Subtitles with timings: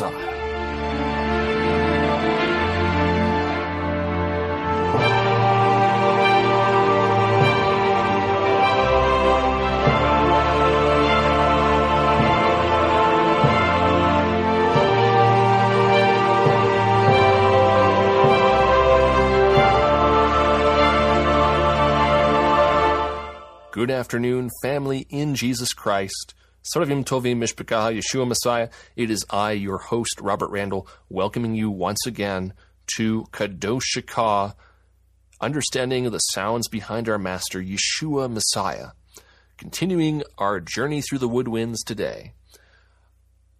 [0.00, 0.40] Messiah.
[23.72, 26.34] Good afternoon, family in Jesus Christ.
[26.62, 28.68] Saravim Tovim Mishpachah, Yeshua Messiah.
[28.94, 32.52] It is I, your host, Robert Randall, welcoming you once again
[32.98, 34.54] to Kadosh Shekah,
[35.40, 38.88] understanding the sounds behind our Master, Yeshua Messiah.
[39.56, 42.34] Continuing our journey through the woodwinds today.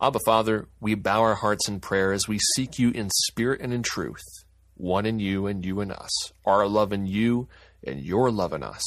[0.03, 3.73] Abba Father, we bow our hearts in prayer as we seek you in spirit and
[3.73, 7.49] in truth, one in you and you in us, our love in you
[7.83, 8.85] and your love in us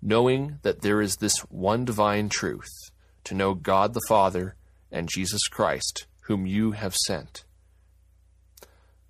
[0.00, 2.87] knowing that there is this one divine truth
[3.28, 4.54] to know God the Father
[4.90, 7.44] and Jesus Christ, whom you have sent.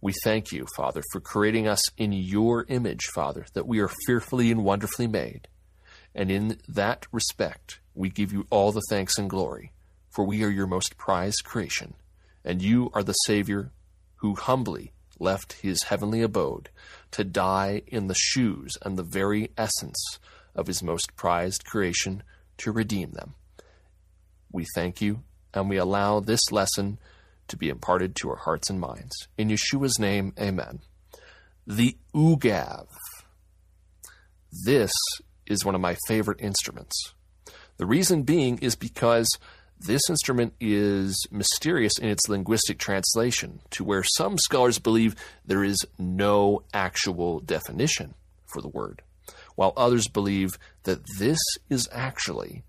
[0.01, 4.51] We thank you, Father, for creating us in your image, Father, that we are fearfully
[4.51, 5.47] and wonderfully made.
[6.17, 9.73] And in that respect, we give you all the thanks and glory,
[10.11, 11.95] for we are your most prized creation,
[12.45, 13.71] and you are the Savior
[14.17, 16.71] who humbly left his heavenly abode
[17.13, 20.19] to die in the shoes and the very essence
[20.57, 22.25] of his most prized creation
[22.57, 23.35] to redeem them.
[24.53, 25.23] We thank you,
[25.53, 26.99] and we allow this lesson
[27.49, 29.29] to be imparted to our hearts and minds.
[29.37, 30.81] In Yeshua's name, amen.
[31.67, 32.87] The Ugav.
[34.65, 34.93] This
[35.47, 37.15] is one of my favorite instruments.
[37.77, 39.29] The reason being is because
[39.79, 45.79] this instrument is mysterious in its linguistic translation, to where some scholars believe there is
[45.99, 48.15] no actual definition
[48.47, 49.03] for the word
[49.59, 51.39] while others believe that this
[51.69, 52.63] is actually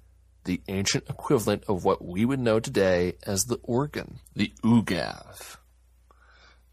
[0.50, 5.58] the ancient equivalent of what we would know today as the organ, the ugav.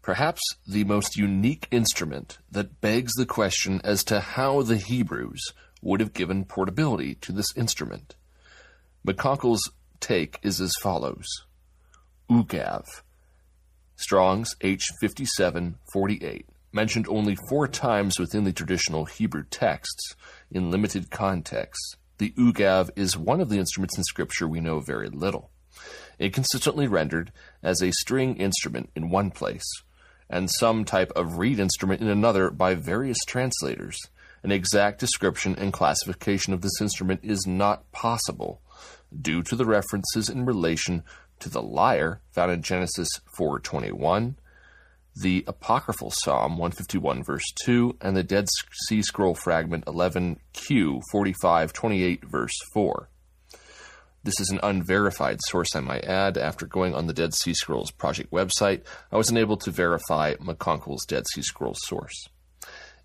[0.01, 5.99] Perhaps the most unique instrument that begs the question as to how the Hebrews would
[5.99, 8.15] have given portability to this instrument.
[9.05, 11.27] McConkel's take is as follows
[12.31, 12.83] Ugav,
[13.95, 20.15] Strong's H5748 mentioned only four times within the traditional Hebrew texts
[20.49, 25.09] in limited contexts, the ugav is one of the instruments in Scripture we know very
[25.09, 25.51] little.
[26.19, 29.67] Inconsistently rendered as a string instrument in one place,
[30.29, 33.97] and some type of reed instrument in another by various translators.
[34.43, 38.61] An exact description and classification of this instrument is not possible
[39.21, 41.03] due to the references in relation
[41.39, 44.35] to the lyre found in Genesis 4:21
[45.21, 48.47] the apocryphal Psalm 151 verse 2 and the Dead
[48.87, 53.09] Sea Scroll fragment 11Q 4528 verse 4.
[54.23, 56.37] This is an unverified source, I might add.
[56.37, 61.05] After going on the Dead Sea Scrolls project website, I was unable to verify McConkel's
[61.05, 62.27] Dead Sea Scrolls source.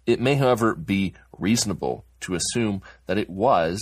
[0.05, 3.81] It may, however, be reasonable to assume that it was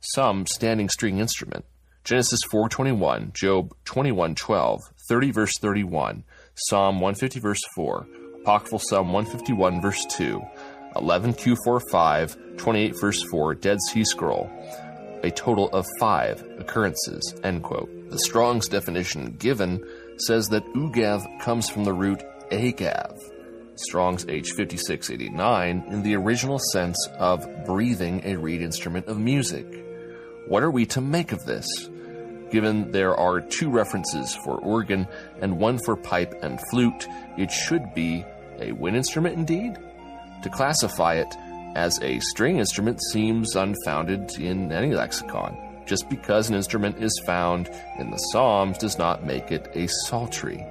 [0.00, 1.64] some standing string instrument.
[2.02, 6.24] Genesis 4:21, Job 21:12, 30 verse 31,
[6.56, 8.06] Psalm 150, verse 4,
[8.42, 10.40] Apocryphal Psalm 151, verse 2,
[10.94, 14.48] 11Q45, 28, verse 4, Dead Sea Scroll,
[15.24, 17.34] a total of five occurrences.
[17.42, 17.90] End quote.
[18.10, 19.84] The Strong's definition given
[20.18, 22.22] says that ugav comes from the root
[22.52, 23.18] agav,
[23.74, 29.66] Strong's H5689, in the original sense of breathing a reed instrument of music.
[30.46, 31.66] What are we to make of this?
[32.54, 35.08] Given there are two references for organ
[35.40, 38.24] and one for pipe and flute, it should be
[38.60, 39.76] a wind instrument indeed.
[40.44, 41.34] To classify it
[41.74, 45.56] as a string instrument seems unfounded in any lexicon.
[45.84, 47.68] Just because an instrument is found
[47.98, 50.64] in the Psalms does not make it a psaltery.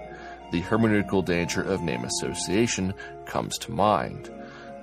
[0.54, 2.94] The hermeneutical danger of name association
[3.26, 4.32] comes to mind.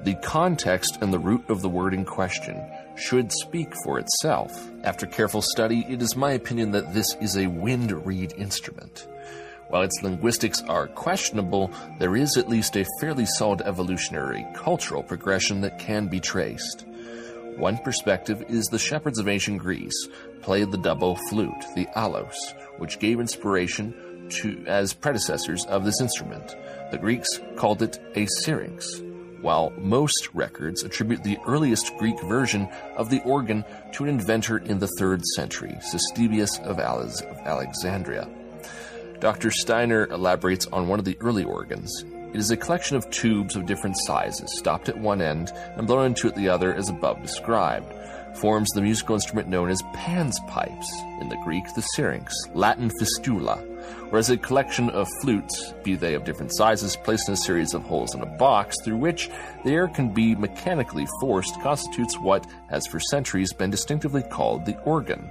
[0.02, 2.62] The context and the root of the word in question
[2.96, 4.52] should speak for itself.
[4.84, 9.08] After careful study, it is my opinion that this is a wind reed instrument.
[9.68, 15.60] While its linguistics are questionable, there is at least a fairly solid evolutionary cultural progression
[15.60, 16.84] that can be traced.
[17.56, 20.08] One perspective is the shepherds of ancient Greece
[20.42, 22.34] played the double flute, the aulos,
[22.78, 26.56] which gave inspiration to as predecessors of this instrument.
[26.90, 29.02] The Greeks called it a syrinx
[29.42, 34.78] while most records attribute the earliest Greek version of the organ to an inventor in
[34.78, 38.28] the 3rd century, Ctesibius of, of Alexandria.
[39.20, 39.50] Dr.
[39.50, 42.04] Steiner elaborates on one of the early organs.
[42.32, 46.06] It is a collection of tubes of different sizes, stopped at one end and blown
[46.06, 47.92] into at the other as above described.
[48.36, 50.90] Forms the musical instrument known as Pan's pipes,
[51.20, 53.62] in the Greek the syrinx, Latin fistula,
[54.10, 57.82] whereas a collection of flutes, be they of different sizes, placed in a series of
[57.82, 59.30] holes in a box through which
[59.64, 64.78] the air can be mechanically forced, constitutes what has for centuries been distinctively called the
[64.82, 65.30] organ.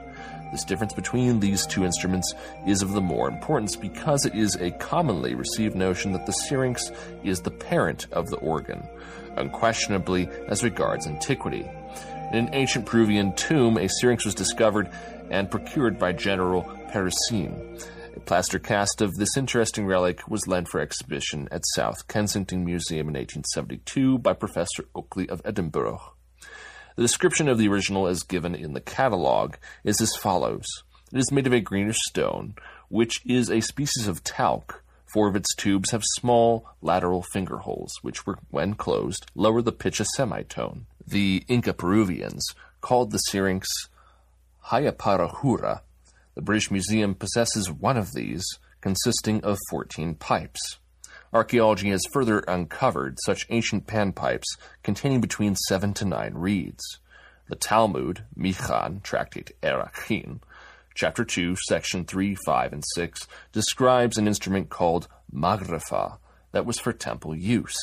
[0.51, 2.33] This difference between these two instruments
[2.65, 6.91] is of the more importance because it is a commonly received notion that the syrinx
[7.23, 8.87] is the parent of the organ,
[9.37, 11.69] unquestionably as regards antiquity.
[12.31, 14.89] In an ancient Peruvian tomb, a syrinx was discovered
[15.29, 17.83] and procured by General Parisien.
[18.19, 23.07] A plaster cast of this interesting relic was lent for exhibition at South Kensington Museum
[23.07, 26.01] in 1872 by Professor Oakeley of Edinburgh.
[26.97, 30.65] The description of the original as given in the catalogue is as follows.
[31.13, 32.55] It is made of a greenish stone,
[32.89, 34.83] which is a species of talc.
[35.13, 39.71] Four of its tubes have small lateral finger holes, which, were, when closed, lower the
[39.71, 40.87] pitch a semitone.
[41.07, 42.45] The Inca Peruvians
[42.81, 43.69] called the syrinx
[44.65, 45.83] Hayaparahura.
[46.39, 48.45] The British Museum possesses one of these,
[48.79, 50.77] consisting of 14 pipes.
[51.33, 54.47] Archaeology has further uncovered such ancient panpipes
[54.81, 56.99] containing between seven to nine reeds.
[57.49, 60.39] The Talmud, Mishnah, Tractate Erachin,
[60.95, 66.19] chapter 2, section 3, 5, and 6, describes an instrument called magrefa
[66.53, 67.75] that was for temple use.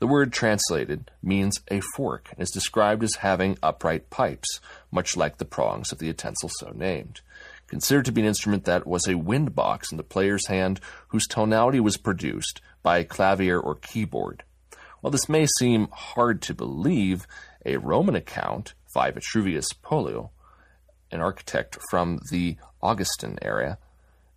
[0.00, 4.58] The word translated means a fork and is described as having upright pipes,
[4.90, 7.20] much like the prongs of the utensil so named
[7.72, 10.78] considered to be an instrument that was a wind box in the player's hand
[11.08, 14.42] whose tonality was produced by a clavier or keyboard.
[15.00, 17.26] While this may seem hard to believe,
[17.64, 20.32] a Roman account, by Vitruvius Pollio,
[21.10, 23.78] an architect from the Augustan area,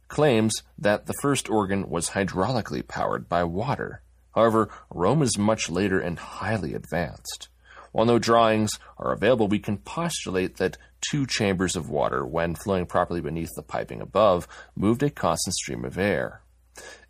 [0.08, 4.02] claims that the first organ was hydraulically powered by water.
[4.34, 7.50] However, Rome is much later and highly advanced.
[7.92, 10.78] While no drawings are available, we can postulate that
[11.10, 15.86] two chambers of water, when flowing properly beneath the piping above, moved a constant stream
[15.86, 16.42] of air.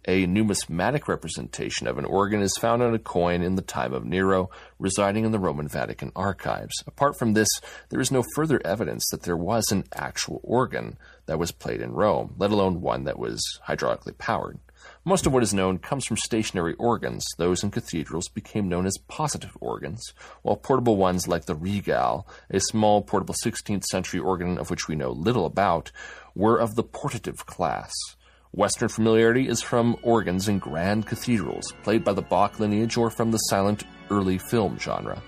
[0.08, 4.06] A numismatic representation of an organ is found on a coin in the time of
[4.06, 6.84] Nero, residing in the Roman Vatican archives.
[6.86, 7.50] Apart from this,
[7.90, 11.92] there is no further evidence that there was an actual organ that was played in
[11.92, 14.60] Rome, let alone one that was hydraulically powered.
[15.08, 17.24] Most of what is known comes from stationary organs.
[17.38, 20.02] Those in cathedrals became known as positive organs,
[20.42, 24.96] while portable ones like the regal, a small portable 16th century organ of which we
[24.96, 25.92] know little about,
[26.34, 27.94] were of the portative class.
[28.52, 33.30] Western familiarity is from organs in grand cathedrals, played by the Bach lineage or from
[33.30, 35.22] the silent early film genre.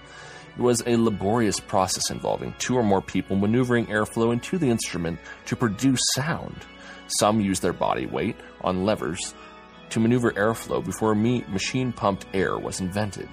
[0.58, 5.20] It was a laborious process involving two or more people maneuvering airflow into the instrument
[5.46, 6.66] to produce sound.
[7.20, 9.36] Some used their body weight on levers
[9.90, 13.30] to maneuver airflow before machine pumped air was invented.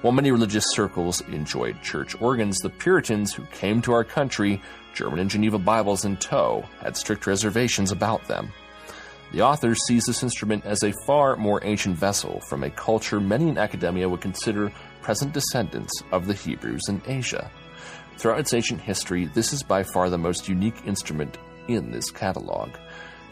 [0.00, 4.62] While many religious circles enjoyed church organs, the Puritans who came to our country,
[4.94, 8.52] German and Geneva Bibles in tow, had strict reservations about them.
[9.32, 13.48] The author sees this instrument as a far more ancient vessel from a culture many
[13.48, 17.50] in academia would consider present descendants of the Hebrews in Asia.
[18.16, 22.70] Throughout its ancient history, this is by far the most unique instrument in this catalog.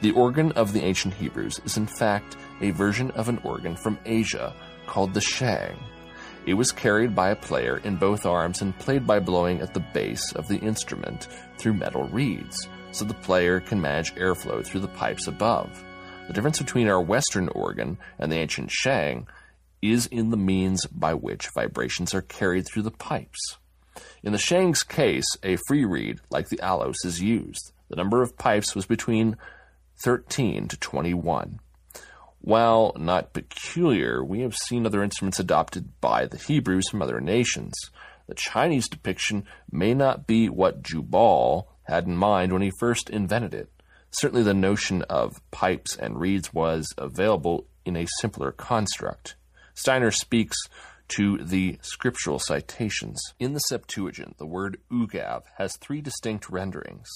[0.01, 3.99] The organ of the ancient Hebrews is in fact a version of an organ from
[4.05, 4.55] Asia
[4.87, 5.77] called the shang.
[6.47, 9.85] It was carried by a player in both arms and played by blowing at the
[9.93, 14.89] base of the instrument through metal reeds, so the player can manage airflow through the
[14.89, 15.85] pipes above.
[16.29, 19.27] The difference between our Western organ and the ancient shang
[19.83, 23.59] is in the means by which vibrations are carried through the pipes.
[24.23, 27.73] In the shang's case, a free reed, like the aulos, is used.
[27.89, 29.37] The number of pipes was between
[30.05, 31.61] 13 to 21.
[32.47, 37.75] While not peculiar, we have seen other instruments adopted by the Hebrews from other nations.
[38.29, 43.53] The Chinese depiction may not be what Jubal had in mind when he first invented
[43.53, 43.73] it.
[44.13, 49.35] Certainly, the notion of pipes and reeds was available in a simpler construct.
[49.75, 50.57] Steiner speaks
[51.09, 53.21] to the scriptural citations.
[53.41, 57.09] In the Septuagint, the word ugav has three distinct renderings.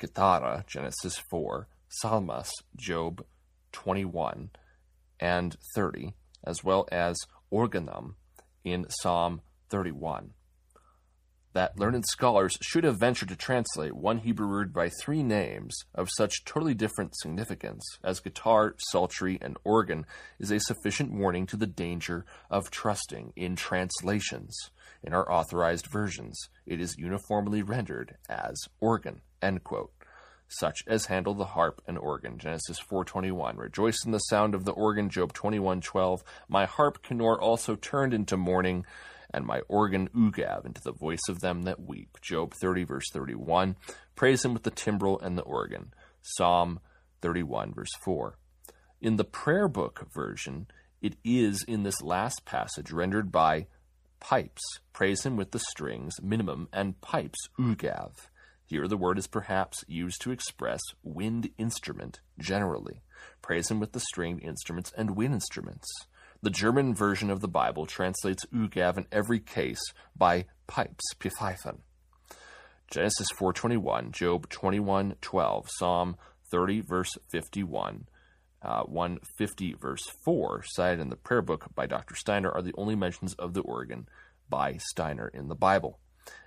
[0.00, 3.26] Gitara, Genesis 4, Psalmas, Job
[3.72, 4.50] 21
[5.20, 6.14] and 30,
[6.44, 7.16] as well as
[7.50, 8.16] organum
[8.64, 10.34] in Psalm 31.
[11.54, 16.08] That learned scholars should have ventured to translate one Hebrew word by three names of
[16.16, 20.06] such totally different significance as guitar, psaltery, and organ
[20.38, 24.56] is a sufficient warning to the danger of trusting in translations.
[25.02, 29.20] In our authorized versions, it is uniformly rendered as organ.
[29.42, 29.92] End quote.
[30.58, 32.38] Such as handle the harp and organ.
[32.38, 33.56] Genesis 4:21.
[33.56, 35.08] Rejoice in the sound of the organ.
[35.08, 36.22] Job 21:12.
[36.46, 38.84] My harp Kinnor also turned into mourning,
[39.32, 42.20] and my organ Ugav into the voice of them that weep.
[42.20, 43.76] Job 30 verse 31.
[44.14, 45.94] Praise him with the timbrel and the organ.
[46.20, 46.80] Psalm
[47.22, 48.36] 31 verse 4.
[49.00, 50.66] In the prayer book version,
[51.00, 53.68] it is in this last passage rendered by
[54.20, 54.62] pipes.
[54.92, 58.12] Praise him with the strings, minnim, and pipes, ugav.
[58.72, 63.02] Here the word is perhaps used to express wind instrument generally.
[63.42, 65.86] Praise him with the stringed instruments and wind instruments.
[66.40, 71.80] The German version of the Bible translates ugav in every case by pipes, pfeifen.
[72.90, 76.16] Genesis 4:21, Job 21:12, Psalm
[76.50, 78.08] 30 verse 51,
[78.62, 82.14] uh, 150 verse 4, cited in the prayer book by Dr.
[82.14, 84.08] Steiner, are the only mentions of the organ
[84.48, 85.98] by Steiner in the Bible.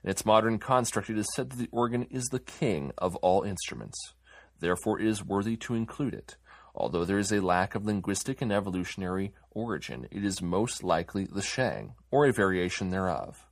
[0.04, 3.44] In its modern construct, it is said that the organ is the king of all
[3.44, 4.14] instruments.
[4.60, 6.38] Therefore, it is worthy to include it.
[6.76, 11.42] Although there is a lack of linguistic and evolutionary origin, it is most likely the
[11.42, 13.48] sheng, or a variation thereof.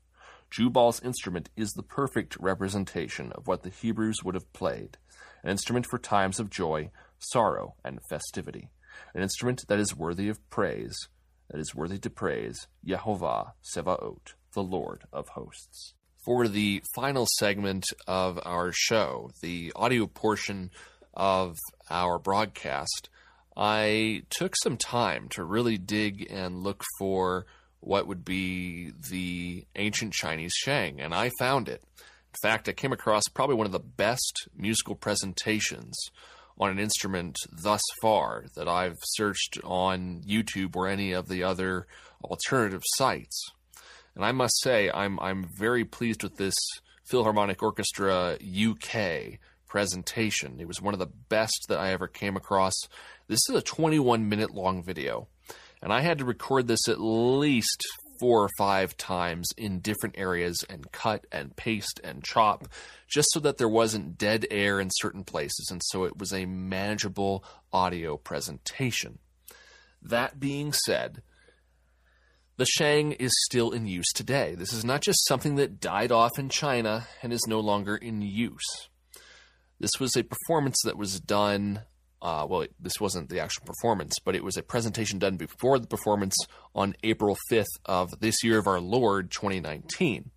[0.49, 4.97] Jubal's instrument is the perfect representation of what the Hebrews would have played
[5.43, 6.89] an instrument for times of joy,
[7.19, 8.69] sorrow, and festivity,
[9.13, 11.09] an instrument that is worthy of praise,
[11.49, 15.93] that is worthy to praise Yehovah Sevaot, the Lord of hosts.
[16.25, 20.71] For the final segment of our show, the audio portion
[21.13, 21.57] of
[21.89, 23.09] our broadcast,
[23.57, 27.45] I took some time to really dig and look for
[27.81, 31.83] what would be the ancient Chinese sheng, and I found it.
[31.97, 35.93] In fact, I came across probably one of the best musical presentations
[36.57, 41.85] on an instrument thus far that I've searched on YouTube or any of the other
[42.23, 43.51] alternative sites.
[44.15, 46.55] And I must say, I'm I'm very pleased with this
[47.05, 50.59] Philharmonic Orchestra UK presentation.
[50.59, 52.73] It was one of the best that I ever came across.
[53.27, 55.27] This is a 21 minute long video,
[55.81, 57.83] and I had to record this at least
[58.19, 62.67] four or five times in different areas and cut and paste and chop
[63.07, 66.45] just so that there wasn't dead air in certain places and so it was a
[66.45, 67.43] manageable
[67.73, 69.17] audio presentation.
[70.01, 71.21] That being said,
[72.57, 74.55] the shang is still in use today.
[74.55, 78.21] This is not just something that died off in China and is no longer in
[78.21, 78.89] use.
[79.79, 81.81] This was a performance that was done
[82.23, 85.87] uh, well, this wasn't the actual performance, but it was a presentation done before the
[85.87, 86.37] performance
[86.73, 90.31] on April 5th of this year of our Lord 2019.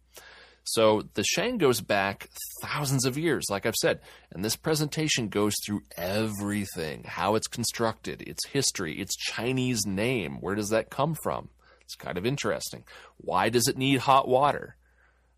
[0.65, 2.29] So the Shang goes back
[2.61, 4.01] thousands of years, like I've said,
[4.33, 10.39] and this presentation goes through everything how it's constructed, its history, its Chinese name.
[10.41, 11.51] Where does that come from?
[11.87, 12.85] It's kind of interesting.
[13.17, 14.77] Why does it need hot water?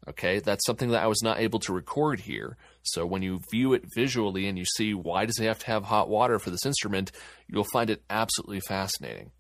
[0.09, 2.57] Okay, that's something that I was not able to record here.
[2.83, 5.85] So when you view it visually and you see why does it have to have
[5.85, 7.13] hot water for this instrument,
[7.47, 9.33] you'll find it absolutely fascinating.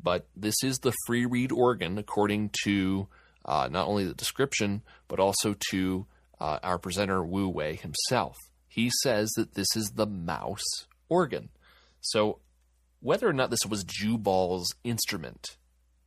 [0.00, 3.08] But this is the free reed organ according to
[3.46, 6.06] uh, not only the description, but also to
[6.38, 8.36] uh, our presenter Wu Wei himself.
[8.68, 11.48] He says that this is the mouse organ.
[12.00, 12.40] So
[13.00, 15.56] whether or not this was Jubal's instrument,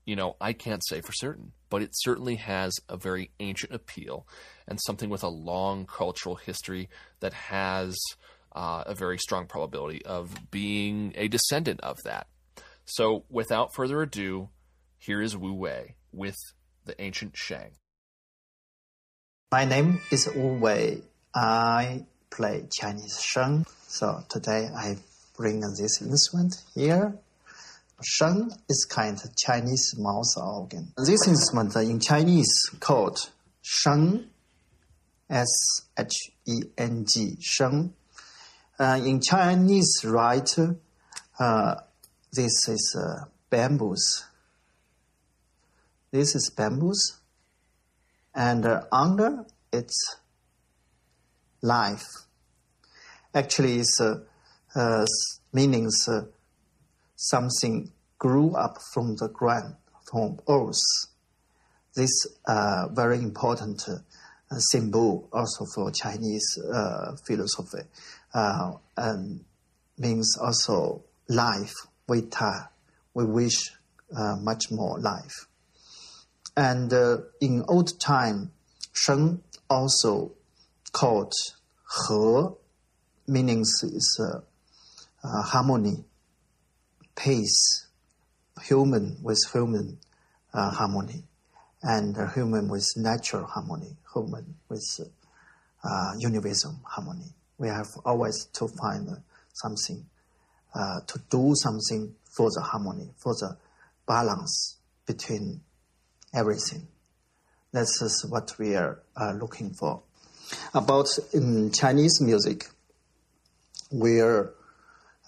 [0.05, 4.27] you know, I can't say for certain but it certainly has a very ancient appeal
[4.67, 6.89] and something with a long cultural history
[7.21, 7.97] that has
[8.51, 12.27] uh, a very strong probability of being a descendant of that.
[12.85, 14.49] So, without further ado,
[14.97, 16.35] here is Wu Wei with
[16.83, 17.71] the ancient Sheng.
[19.51, 21.01] My name is Wu Wei.
[21.33, 23.65] I play Chinese Sheng.
[23.87, 24.97] So today I
[25.37, 27.15] bring this instrument here
[28.03, 30.93] Sheng is kind of Chinese mouth organ.
[30.97, 33.29] This instrument in Chinese called
[33.61, 34.25] Sheng,
[35.29, 35.47] S
[35.97, 37.93] H E N G, Sheng.
[38.79, 40.49] Uh, in Chinese, right,
[41.39, 41.75] uh,
[42.33, 44.25] this is uh, bamboos.
[46.11, 47.19] This is bamboos,
[48.33, 50.17] and uh, under it's
[51.61, 52.07] life.
[53.33, 54.19] Actually, it's uh,
[54.75, 55.05] uh,
[55.53, 56.09] meanings
[57.21, 59.75] something grew up from the ground,
[60.09, 60.81] from earth.
[61.95, 62.11] This
[62.47, 67.87] uh, very important uh, symbol also for Chinese uh, philosophy
[68.33, 69.45] uh, and
[69.97, 71.73] means also life.
[72.07, 72.69] We, ta,
[73.13, 73.71] we wish
[74.17, 75.47] uh, much more life.
[76.57, 78.51] And uh, in old time,
[78.93, 80.33] Sheng also
[80.91, 81.33] called
[82.07, 82.47] He,
[83.27, 84.21] meaning is
[85.23, 86.03] harmony
[87.15, 87.87] peace,
[88.63, 89.97] human with human
[90.53, 91.23] uh, harmony,
[91.83, 94.99] and human with natural harmony, human with
[95.83, 97.33] uh, universal harmony.
[97.57, 99.07] we have always to find
[99.53, 100.05] something,
[100.75, 103.55] uh, to do something for the harmony, for the
[104.07, 105.61] balance between
[106.33, 106.87] everything.
[107.71, 110.01] This is what we are uh, looking for.
[110.73, 112.65] About in Chinese music,
[113.91, 114.53] we are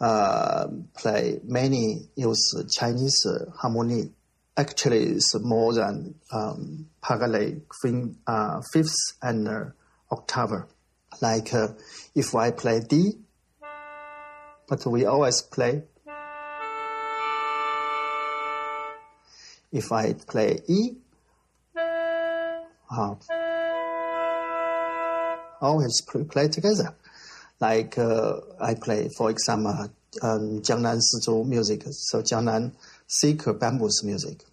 [0.03, 0.67] uh,
[0.97, 4.11] play many use Chinese uh, harmony.
[4.57, 7.61] Actually, it's more than um, Pagale
[8.27, 9.63] uh, fifth and uh,
[10.11, 10.65] octave.
[11.21, 11.69] Like uh,
[12.13, 13.13] if I play D,
[14.67, 15.83] but we always play.
[19.71, 20.97] If I play E,
[21.77, 23.15] uh,
[25.61, 26.93] always play together.
[27.59, 29.89] Like uh, I play, for example,
[30.21, 32.73] um, Jiangnan Sizhu music, so Jiangnan
[33.07, 34.43] silk bamboos music.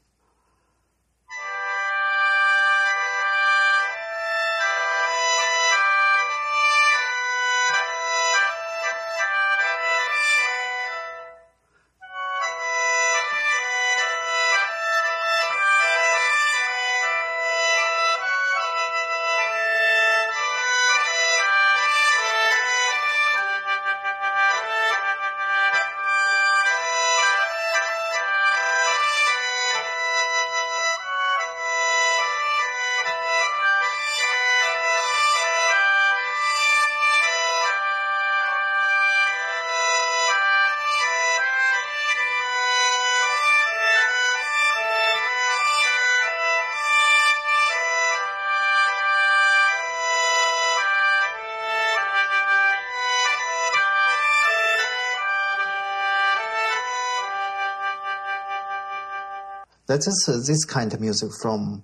[59.91, 61.83] That is uh, this kind of music from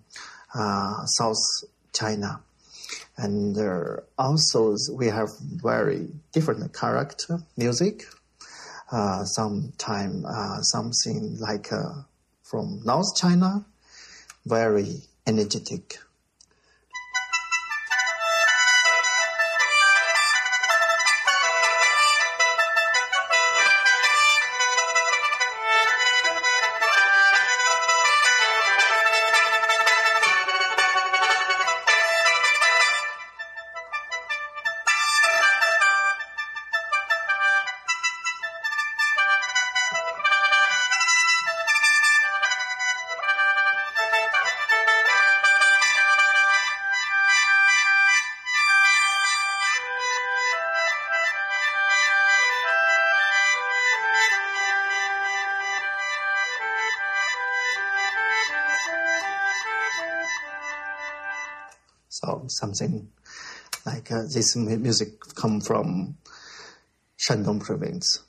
[0.55, 1.43] uh, South
[1.93, 2.39] China.
[3.17, 8.05] And uh, also we have very different character music.
[8.93, 10.25] Uh, sometime
[10.63, 11.67] something like
[12.45, 13.65] from North China,
[14.45, 15.99] very energetic.
[62.27, 63.09] So something
[63.85, 66.17] like uh, this music come from
[67.19, 68.21] Shandong province.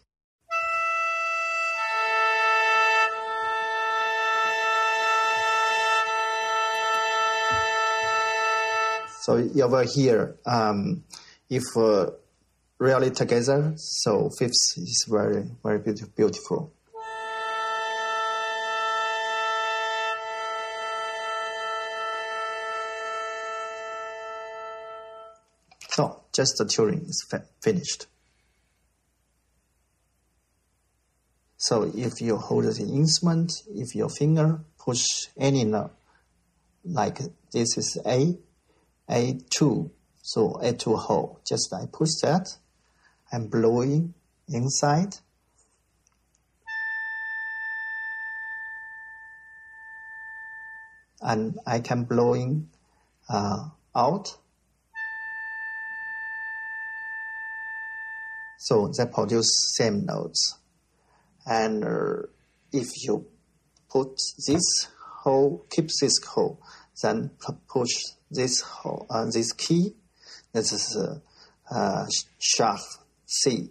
[9.22, 11.04] So will hear um,
[11.50, 12.12] if uh,
[12.78, 13.74] really together.
[13.76, 15.80] So fifth is very very
[16.16, 16.77] beautiful.
[26.38, 27.26] Just the tuning is
[27.64, 28.06] finished.
[31.58, 35.94] So if you hold the instrument, if your finger push any note,
[36.86, 37.18] like
[37.52, 38.38] this is A,
[39.10, 39.90] A2,
[40.22, 42.56] so A2 hole, just I push that,
[43.34, 44.14] I'm blowing
[44.48, 45.16] inside.
[51.20, 52.70] And I can blowing
[53.28, 54.38] uh, out
[58.68, 60.58] So they produce same notes.
[61.46, 62.28] And uh,
[62.74, 63.26] if you
[63.90, 64.90] put this
[65.24, 66.62] hole, keep this hole,
[67.02, 67.32] then
[67.70, 67.94] push
[68.30, 69.96] this hole, uh, this key,
[70.52, 72.06] this is uh, uh,
[72.40, 72.82] sharp
[73.26, 73.70] C.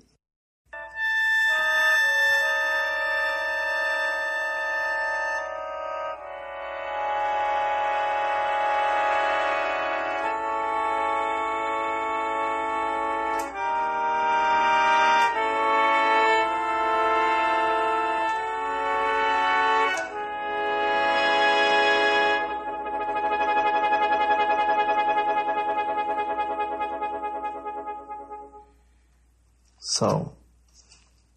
[29.99, 30.35] So,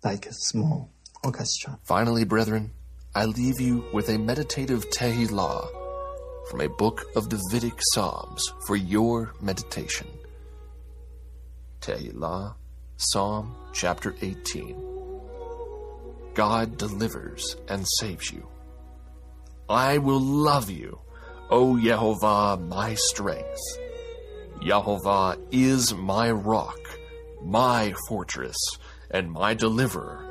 [0.04, 0.92] like a small
[1.24, 1.80] orchestra.
[1.86, 2.72] Finally, brethren,
[3.16, 5.70] I leave you with a meditative Tehillah
[6.50, 10.08] from a book of Davidic Psalms for your meditation.
[11.80, 12.56] Tehillah,
[12.98, 14.76] Psalm chapter 18.
[16.34, 18.46] God delivers and saves you.
[19.70, 21.00] I will love you,
[21.50, 23.62] O Yehovah, my strength.
[24.62, 26.89] Yehovah is my rock,
[27.44, 28.58] my fortress,
[29.12, 30.26] and my deliverer,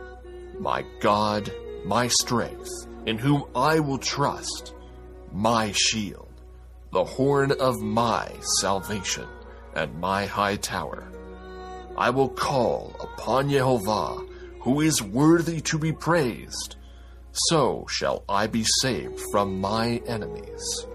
[0.58, 1.52] my God,
[1.84, 2.68] my strength,
[3.06, 4.74] in whom I will trust,
[5.32, 6.28] my shield,
[6.92, 9.26] the horn of my salvation,
[9.74, 11.08] and my high tower.
[11.96, 14.28] I will call upon Yehovah,
[14.60, 16.76] who is worthy to be praised.
[17.32, 20.86] So shall I be saved from my enemies.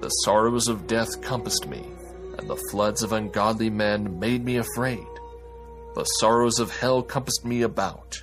[0.00, 1.84] The sorrows of death compassed me,
[2.38, 5.06] and the floods of ungodly men made me afraid.
[5.94, 8.22] The sorrows of hell compassed me about.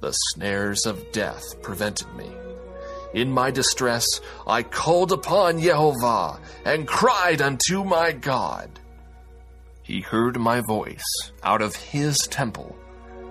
[0.00, 2.30] The snares of death prevented me.
[3.14, 4.06] In my distress,
[4.46, 8.78] I called upon Jehovah and cried unto my God.
[9.82, 12.76] He heard my voice out of his temple,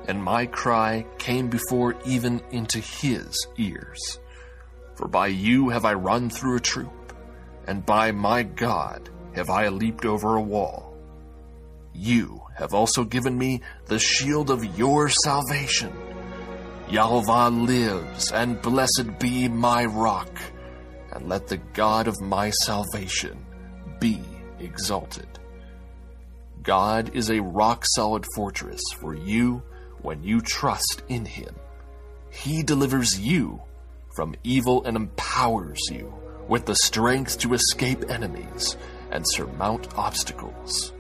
[0.08, 4.20] and my cry came before even into his ears.
[4.96, 7.14] For by you have I run through a troop,
[7.68, 10.98] and by my God have I leaped over a wall.
[11.94, 15.94] You have also given me the shield of your salvation.
[16.90, 20.30] Yahweh lives, and blessed be my rock,
[21.12, 23.46] and let the God of my salvation
[24.00, 24.22] be
[24.60, 25.28] exalted.
[26.64, 29.62] God is a rock solid fortress for you
[30.02, 31.56] when you trust in Him.
[32.30, 33.62] He delivers you
[34.16, 36.14] from evil and empowers you
[36.48, 38.78] with the strength to escape enemies
[39.12, 40.94] and surmount obstacles.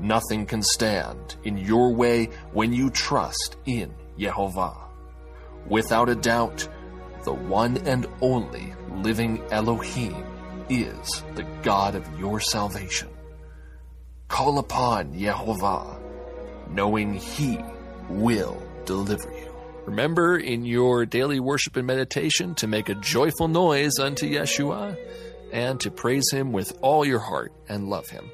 [0.00, 4.76] Nothing can stand in your way when you trust in Yehovah.
[5.66, 6.68] Without a doubt,
[7.24, 10.24] the one and only living Elohim
[10.68, 13.08] is the God of your salvation.
[14.28, 15.98] Call upon Yehovah,
[16.70, 17.58] knowing He
[18.08, 19.52] will deliver you.
[19.86, 24.96] Remember in your daily worship and meditation to make a joyful noise unto Yeshua
[25.52, 28.30] and to praise Him with all your heart and love Him.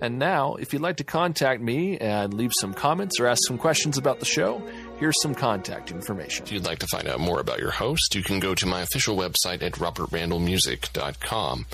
[0.00, 3.56] And now, if you'd like to contact me and leave some comments or ask some
[3.56, 4.62] questions about the show,
[4.98, 6.44] here's some contact information.
[6.44, 8.82] If you'd like to find out more about your host, you can go to my
[8.82, 11.66] official website at robertrandallmusic.com,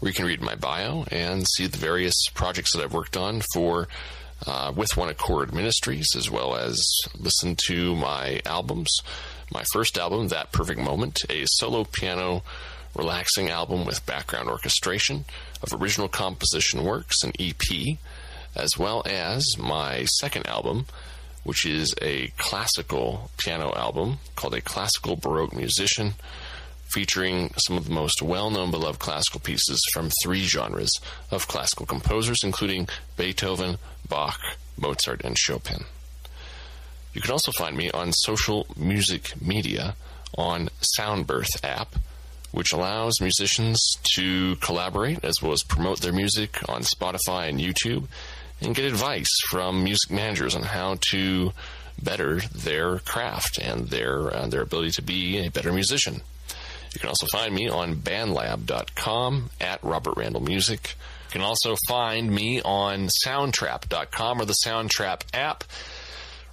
[0.00, 3.40] where you can read my bio and see the various projects that I've worked on
[3.54, 3.88] for
[4.46, 6.84] uh, with One Accord Ministries, as well as
[7.18, 8.90] listen to my albums.
[9.50, 12.42] My first album, That Perfect Moment, a solo piano
[12.94, 15.24] relaxing album with background orchestration
[15.62, 17.98] of original composition works, an EP,
[18.54, 20.86] as well as my second album,
[21.44, 26.14] which is a classical piano album called A Classical Baroque Musician,
[26.92, 31.00] featuring some of the most well known beloved classical pieces from three genres
[31.30, 33.78] of classical composers, including Beethoven,
[34.08, 34.38] Bach,
[34.78, 35.84] Mozart, and Chopin.
[37.14, 39.96] You can also find me on social music media
[40.36, 41.96] on Soundbirth app
[42.52, 48.06] which allows musicians to collaborate as well as promote their music on Spotify and YouTube
[48.60, 51.52] and get advice from music managers on how to
[52.00, 56.20] better their craft and their uh, their ability to be a better musician.
[56.94, 60.96] You can also find me on bandlab.com at Robert Randall Music.
[61.28, 65.64] You can also find me on soundtrap.com or the Soundtrap app.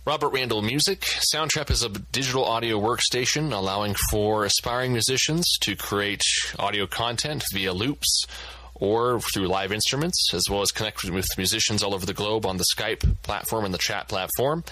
[0.10, 1.02] Robert Randall Music.
[1.32, 6.24] Soundtrap is a digital audio workstation allowing for aspiring musicians to create
[6.58, 8.26] audio content via loops
[8.74, 12.58] or through live instruments, as well as connect with musicians all over the globe on
[12.58, 14.64] the Skype platform and the chat platform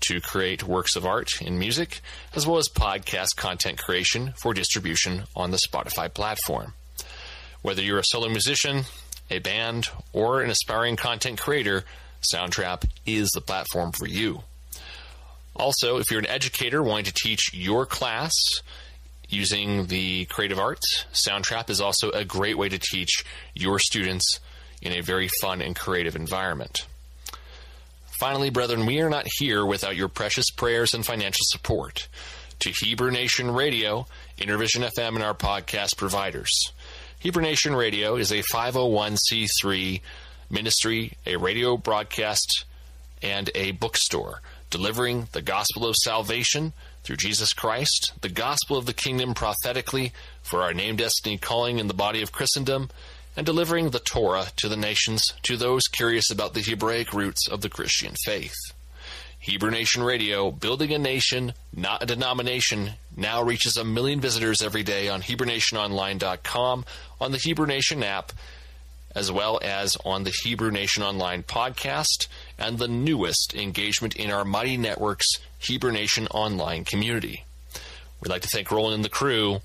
[0.00, 2.00] to create works of art in music,
[2.34, 6.72] as well as podcast content creation for distribution on the Spotify platform.
[7.62, 8.86] Whether you're a solo musician,
[9.30, 11.84] a band, or an aspiring content creator,
[12.34, 14.42] Soundtrap is the platform for you.
[15.56, 18.32] Also, if you're an educator wanting to teach your class
[19.28, 24.40] using the creative arts, Soundtrap is also a great way to teach your students
[24.82, 26.86] in a very fun and creative environment.
[28.18, 32.08] Finally, brethren, we are not here without your precious prayers and financial support.
[32.60, 36.50] To Hebrew Nation Radio, Intervision FM, and our podcast providers.
[37.18, 40.02] Hebrew Nation Radio is a 501c3
[40.50, 42.66] ministry, a radio broadcast,
[43.22, 48.92] and a bookstore delivering the gospel of salvation through Jesus Christ, the gospel of the
[48.92, 52.90] kingdom prophetically for our name, destiny, calling in the body of Christendom,
[53.36, 57.60] and delivering the Torah to the nations, to those curious about the Hebraic roots of
[57.60, 58.56] the Christian faith.
[59.38, 64.82] Hebrew Nation Radio, building a nation, not a denomination, now reaches a million visitors every
[64.82, 66.84] day on HebrewNationOnline.com,
[67.20, 68.32] on the Hebrew Nation app,
[69.14, 74.44] as well as on the Hebrew Nation Online podcast and the newest engagement in our
[74.44, 75.26] Mighty Networks
[75.58, 77.44] Hebrew Nation Online community.
[78.20, 79.60] We'd like to thank Roland and the crew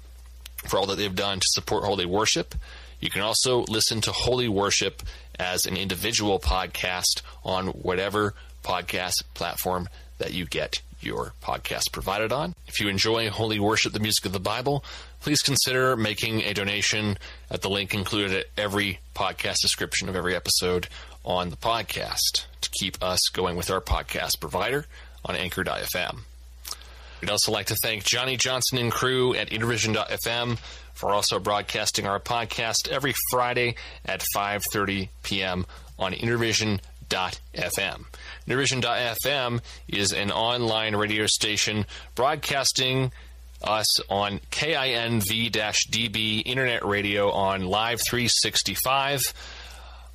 [0.68, 2.56] for all that they've done to support Holy Worship.
[3.00, 5.04] You can also listen to Holy Worship
[5.38, 12.56] as an individual podcast on whatever podcast platform that you get your podcast provided on.
[12.68, 14.84] If you enjoy Holy Worship, the music of the Bible,
[15.22, 17.18] please consider making a donation
[17.50, 20.88] at the link included at every podcast description of every episode
[21.24, 24.86] on the podcast to keep us going with our podcast provider
[25.24, 26.20] on Anchor.fm.
[27.22, 30.60] We'd also like to thank Johnny Johnson and crew at Intervision.fm
[30.94, 35.66] for also broadcasting our podcast every Friday at 5:30 p.m.
[35.98, 38.06] on Intervision.fm.
[38.48, 43.12] Intervision.fm is an online radio station broadcasting
[43.64, 49.20] us on KINV-DB internet radio on Live 365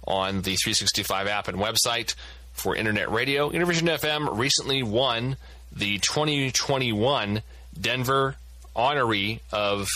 [0.07, 2.15] on the 365 app and website
[2.53, 3.51] for internet radio.
[3.51, 5.37] Intervision FM recently won
[5.73, 7.43] the 2021
[7.81, 8.37] Denver
[8.77, 9.89] honoree of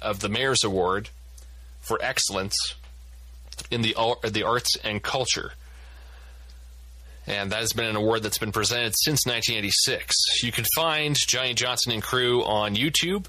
[0.00, 1.08] of the Mayor's Award
[1.80, 2.76] for excellence
[3.72, 3.96] in the
[4.30, 5.52] the arts and culture.
[7.26, 10.42] And that has been an award that's been presented since 1986.
[10.42, 13.26] You can find Johnny Johnson and crew on YouTube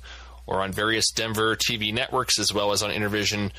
[0.48, 3.52] or on various Denver TV networks as well as on intervision.fm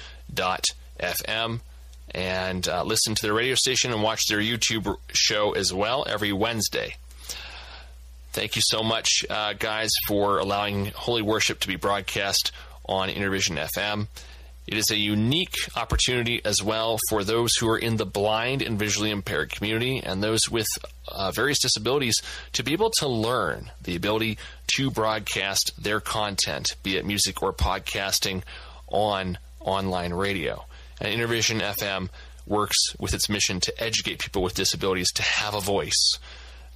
[2.11, 6.33] and uh, listen to their radio station and watch their YouTube show as well every
[6.33, 6.97] Wednesday.
[8.33, 12.51] Thank you so much, uh, guys, for allowing Holy Worship to be broadcast
[12.87, 14.09] on Intervision FM.
[14.67, 18.79] It is a unique opportunity as well for those who are in the blind and
[18.79, 20.67] visually impaired community and those with
[21.09, 22.15] uh, various disabilities
[22.55, 27.53] to be able to learn the ability to broadcast their content, be it music or
[27.53, 28.43] podcasting,
[28.89, 30.65] on online radio.
[31.01, 32.09] And Intervision FM
[32.47, 36.19] works with its mission to educate people with disabilities to have a voice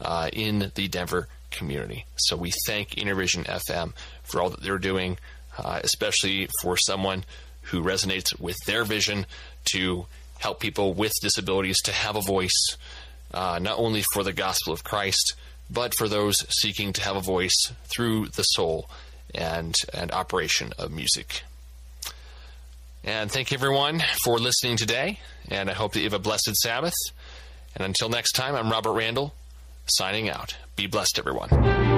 [0.01, 2.07] uh, in the Denver community.
[2.16, 5.18] So we thank Intervision FM for all that they're doing,
[5.57, 7.24] uh, especially for someone
[7.71, 9.27] who resonates with their vision
[9.73, 10.07] to
[10.39, 12.77] help people with disabilities to have a voice,
[13.35, 15.35] uh, not only for the gospel of Christ,
[15.71, 18.89] but for those seeking to have a voice through the soul
[19.35, 21.43] and, and operation of music.
[23.05, 25.21] And thank you, everyone, for listening today.
[25.51, 26.95] And I hope that you have a blessed Sabbath.
[27.75, 29.35] And until next time, I'm Robert Randall,
[29.87, 30.57] signing out.
[30.77, 31.98] Be blessed, everyone.